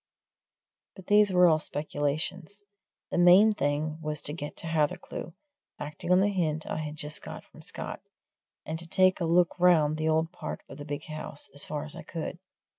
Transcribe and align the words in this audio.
But 0.95 1.05
these 1.05 1.31
were 1.31 1.45
all 1.45 1.59
speculations 1.59 2.63
the 3.11 3.19
main 3.19 3.53
thing 3.53 4.01
was 4.01 4.23
to 4.23 4.33
get 4.33 4.57
to 4.57 4.65
Hathercleugh, 4.65 5.33
acting 5.79 6.11
on 6.11 6.21
the 6.21 6.31
hint 6.33 6.65
I 6.65 6.77
had 6.77 6.95
just 6.95 7.21
got 7.21 7.43
from 7.45 7.61
Scott, 7.61 8.01
and 8.65 8.79
to 8.79 8.87
take 8.87 9.21
a 9.21 9.25
look 9.25 9.59
round 9.59 9.97
the 9.97 10.09
old 10.09 10.31
part 10.31 10.63
of 10.67 10.79
the 10.79 10.85
big 10.85 11.03
house, 11.05 11.51
as 11.53 11.65
far 11.65 11.85
as 11.85 11.95
I 11.95 12.01
could. 12.01 12.39